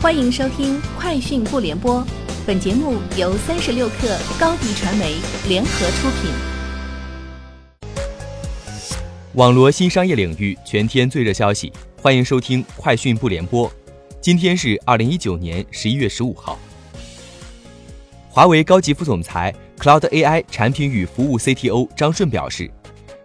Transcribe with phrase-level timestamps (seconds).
[0.00, 2.00] 欢迎收听《快讯不联播》，
[2.46, 5.16] 本节目由三十六克高低传媒
[5.48, 6.30] 联合出品。
[9.34, 13.68] 网罗新商业领域全天最热消息，欢迎收听《快讯不联播》。
[14.20, 16.56] 今天是二零一九年十一月十五号。
[18.28, 22.70] 华为高级副总裁、Cloud AI 产品与服务 CTO 张顺表示，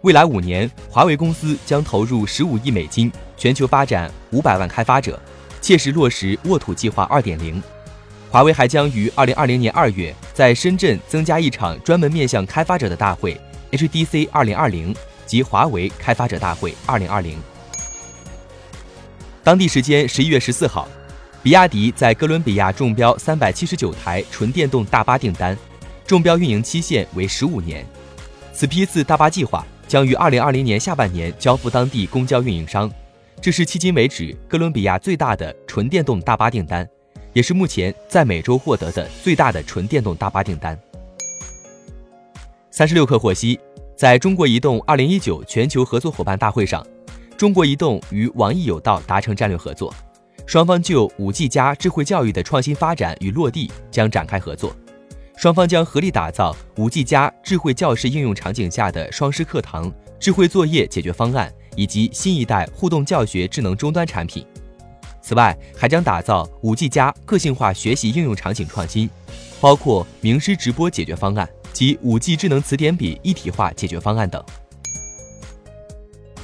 [0.02, 5.22] 未来五年，华为公司将投入十五亿美金，全球发展五百万开发者。
[5.64, 7.64] 切实落实沃土计划二点零，
[8.30, 13.40] 华为还将于二零二零年二月在深圳增加一场专门面向开发者的大会
[13.72, 14.94] HDC 二零二零
[15.26, 17.40] 及华为开发者大会二零二零。
[19.42, 20.86] 当地时间十一月十四号，
[21.42, 25.58] 比亚迪在哥伦比亚中标三百七十九台纯电动大巴订单，
[26.06, 27.86] 中标运营期限为十五年。
[28.52, 32.92] 此批次大巴计划将于二零二零年下半年交付当地公交运营商。
[33.44, 36.88] 这是迄今为止哥伦比亚最大的纯电动大巴订单，
[37.34, 40.80] 也是目前在美洲获得的最大的纯电动大巴订单。
[42.72, 43.60] 三十六氪获悉，
[43.98, 46.88] 在中国移动二零一九全球合作伙伴大会上，
[47.36, 49.94] 中国移动与网易有道达成战略合作，
[50.46, 54.74] 双方就五 G 加智慧教育的创新发展与落地将展开合作，
[55.36, 61.52] 双方将合力打造五 G 加智慧教室应用场景下的双师课堂、智慧作业解决方案。
[61.76, 64.46] 以及新一代互动教学智能终端产品。
[65.24, 69.10] 此外，还将打造五 G 加个性化学习应用场景创新，
[69.60, 74.44] 包括名师直播解决方案及五 G 智能词典笔一体化解决方案等。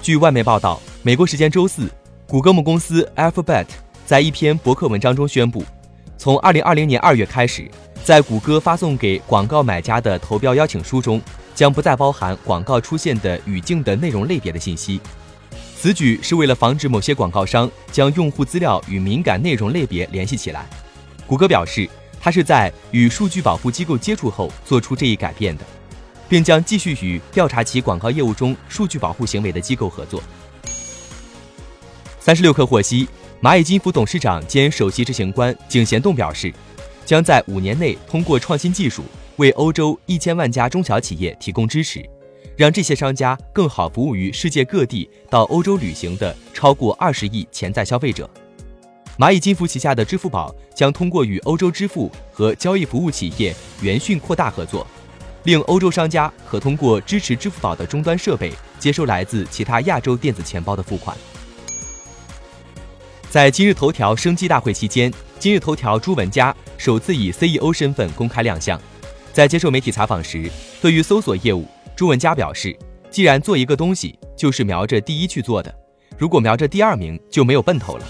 [0.01, 1.87] 据外媒报道，美国时间周四，
[2.25, 3.67] 谷歌母公司 Alphabet
[4.07, 5.63] 在一篇博客文章中宣布，
[6.17, 7.69] 从2020年2月开始，
[8.09, 11.21] 在谷歌发送给广告买家的投标邀请书中，
[11.53, 14.99] 将不再包含广告出现的语境的内容类别的信息。
[15.79, 20.65] 此举是为了防止某些广告商将用户资料与敏感内容类别联系起来。
[21.27, 21.87] 谷歌表示，
[22.19, 25.63] 它是在与数据保护机构接触后做出这一改变的，
[26.27, 30.19] 并将继续与调查其广告业务中数据保护行为的机构合作。
[32.19, 33.07] 三十六氪获悉，
[33.39, 36.51] 蚂蚁金服董事长兼首席执行官井贤栋表示，
[37.09, 39.01] 将在五年内通过创新技术
[39.37, 42.07] 为欧洲一千万家中小企业提供支持。
[42.55, 48.29] 让这些商家更好服务于世界各地到欧洲旅行的超过二十亿潜在消费者。
[49.17, 54.85] 蚂蚁金服旗下的支付宝将通过与欧洲支付和交易服务企业元讯扩大合作，
[55.45, 61.17] 令欧洲商家可通过支持支付宝的终端设备接收来自其他亚洲电子钱包的付款。
[63.31, 68.77] 在今日头条升级大会期间，今日头条朱文佳首次以 CEO 身份公开亮相，
[69.31, 70.51] 在接受媒体采访时，
[70.81, 71.65] 对于搜索业务。
[71.95, 72.77] 朱文佳表示，
[73.09, 75.73] 既然做一个东西就是瞄着第一去做的，
[76.17, 78.05] 如果瞄着第二名就没有奔头了。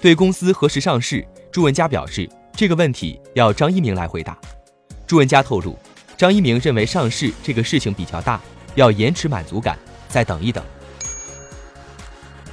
[0.00, 4.38] 对公司何时上市，朱文佳表示这个问题要张一鸣来回答。
[5.04, 5.76] 朱文佳透露，
[6.16, 8.40] 张一鸣认为上市这个事情比较大，
[8.76, 9.76] 要延迟满足感，
[10.08, 10.62] 再等一等。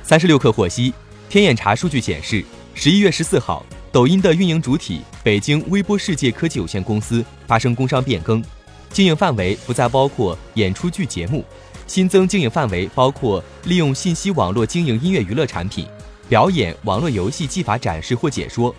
[0.02, 0.96] 三十六氪获悉，
[1.30, 2.44] 天眼查数据显示，
[2.74, 8.44] 十一月十四号，抖音的运营主体北京微波世界科技有限公司发生工商变更。
[8.92, 11.44] 经营范围不再包括演出剧节目，
[11.88, 15.88] 新增经营范围包括利用信息网络经营音乐娱乐产品、
[16.28, 18.74] 表演、网络游戏技法展示或解说。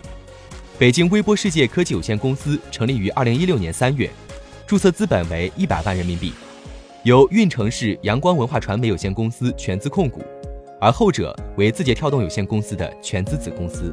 [0.79, 4.09] 北京微波世界科技有限公司成立于二零一六年三月，
[4.65, 6.33] 注册资本为一百万人民币，
[7.03, 10.23] 由运城市阳光文化传媒有限公司全资控股，
[10.81, 13.93] 而后者为字节跳动有限公司的全资子公司。